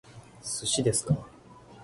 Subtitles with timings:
[0.43, 1.15] 寿司ですか？